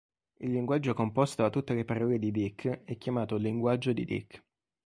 Il 0.39 0.49
linguaggio 0.49 0.95
composto 0.95 1.43
da 1.43 1.51
tutte 1.51 1.75
le 1.75 1.85
parole 1.85 2.17
di 2.17 2.31
Dyck 2.31 2.85
è 2.85 2.97
chiamato 2.97 3.35
linguaggio 3.35 3.93
di 3.93 4.03
Dyck. 4.03 4.43